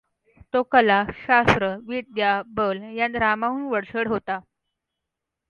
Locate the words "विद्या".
1.87-2.31